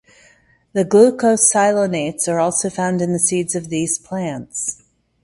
The 0.73 0.83
glucosinolates 0.83 2.27
are 2.27 2.39
also 2.39 2.71
found 2.71 3.03
in 3.03 3.13
the 3.13 3.19
seeds 3.19 3.53
of 3.53 3.69
these 3.69 3.99
plants. 3.99 4.81